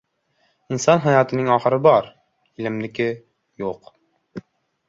•Inson 0.75 1.03
hayotining 1.03 1.51
oxiri 1.57 1.79
bor, 1.87 2.09
ilmniki— 2.65 3.09
yo‘q. 3.65 3.93